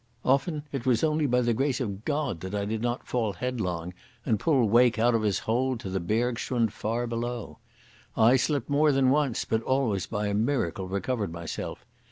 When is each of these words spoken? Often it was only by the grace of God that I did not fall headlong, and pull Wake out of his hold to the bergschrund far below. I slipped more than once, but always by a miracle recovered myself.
Often 0.25 0.63
it 0.71 0.87
was 0.87 1.03
only 1.03 1.27
by 1.27 1.41
the 1.41 1.53
grace 1.53 1.79
of 1.79 2.05
God 2.05 2.39
that 2.39 2.55
I 2.55 2.65
did 2.65 2.81
not 2.81 3.05
fall 3.07 3.33
headlong, 3.33 3.93
and 4.25 4.39
pull 4.39 4.67
Wake 4.67 4.97
out 4.97 5.13
of 5.13 5.21
his 5.21 5.37
hold 5.37 5.79
to 5.81 5.91
the 5.91 5.99
bergschrund 5.99 6.71
far 6.71 7.05
below. 7.05 7.59
I 8.17 8.35
slipped 8.35 8.67
more 8.67 8.91
than 8.91 9.11
once, 9.11 9.45
but 9.45 9.61
always 9.61 10.07
by 10.07 10.25
a 10.25 10.33
miracle 10.33 10.87
recovered 10.87 11.31
myself. 11.31 11.85